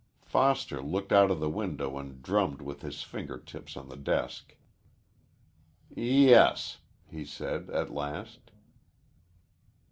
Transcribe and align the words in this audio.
Foster 0.23 0.81
looked 0.81 1.11
out 1.13 1.29
of 1.29 1.39
the 1.39 1.47
window 1.47 1.99
and 1.99 2.23
drummed 2.23 2.59
with 2.59 2.81
his 2.81 3.03
finger 3.03 3.37
tips 3.37 3.77
on 3.77 3.87
the 3.87 3.95
desk. 3.95 4.57
"Yes," 5.95 6.79
he 7.05 7.23
said 7.23 7.69
at 7.69 7.93
last. 7.93 8.49